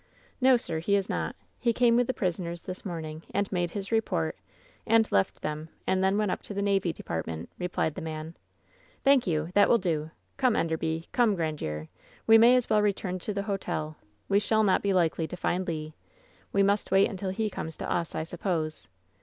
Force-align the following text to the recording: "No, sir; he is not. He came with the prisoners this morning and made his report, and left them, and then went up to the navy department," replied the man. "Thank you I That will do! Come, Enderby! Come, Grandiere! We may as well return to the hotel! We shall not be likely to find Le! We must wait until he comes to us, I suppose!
"No, 0.41 0.57
sir; 0.57 0.79
he 0.79 0.95
is 0.95 1.09
not. 1.09 1.35
He 1.59 1.73
came 1.73 1.95
with 1.95 2.07
the 2.07 2.13
prisoners 2.15 2.63
this 2.63 2.83
morning 2.83 3.21
and 3.35 3.51
made 3.51 3.69
his 3.69 3.91
report, 3.91 4.35
and 4.87 5.05
left 5.11 5.43
them, 5.43 5.69
and 5.85 6.03
then 6.03 6.17
went 6.17 6.31
up 6.31 6.41
to 6.41 6.55
the 6.55 6.61
navy 6.63 6.91
department," 6.91 7.49
replied 7.59 7.93
the 7.93 8.01
man. 8.01 8.33
"Thank 9.03 9.27
you 9.27 9.49
I 9.49 9.51
That 9.51 9.69
will 9.69 9.77
do! 9.77 10.09
Come, 10.37 10.55
Enderby! 10.55 11.07
Come, 11.11 11.35
Grandiere! 11.35 11.87
We 12.25 12.39
may 12.39 12.55
as 12.55 12.67
well 12.67 12.81
return 12.81 13.19
to 13.19 13.31
the 13.31 13.43
hotel! 13.43 13.95
We 14.27 14.39
shall 14.39 14.63
not 14.63 14.81
be 14.81 14.91
likely 14.91 15.27
to 15.27 15.37
find 15.37 15.67
Le! 15.67 15.93
We 16.51 16.63
must 16.63 16.89
wait 16.89 17.07
until 17.07 17.29
he 17.29 17.51
comes 17.51 17.77
to 17.77 17.91
us, 17.91 18.15
I 18.15 18.23
suppose! 18.23 18.89